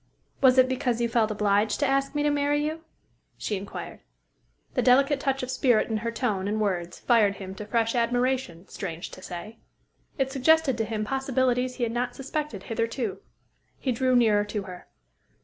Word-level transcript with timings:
"Was 0.41 0.57
it 0.57 0.67
because 0.67 0.99
you 0.99 1.07
felt 1.07 1.29
obliged 1.29 1.79
to 1.79 1.85
ask 1.85 2.15
me 2.15 2.23
to 2.23 2.31
marry 2.31 2.65
you?" 2.65 2.83
she 3.37 3.55
inquired. 3.55 3.99
The 4.73 4.81
delicate 4.81 5.19
touch 5.19 5.43
of 5.43 5.51
spirit 5.51 5.89
in 5.89 5.97
her 5.97 6.09
tone 6.09 6.47
and 6.47 6.59
words 6.59 6.97
fired 6.97 7.35
him 7.35 7.53
to 7.53 7.67
fresh 7.67 7.93
admiration, 7.93 8.67
strange 8.67 9.11
to 9.11 9.21
say. 9.21 9.59
It 10.17 10.31
suggested 10.31 10.75
to 10.79 10.85
him 10.85 11.05
possibilities 11.05 11.75
he 11.75 11.83
had 11.83 11.91
not 11.91 12.15
suspected 12.15 12.63
hitherto. 12.63 13.21
He 13.77 13.91
drew 13.91 14.15
nearer 14.15 14.43
to 14.43 14.63
her. 14.63 14.87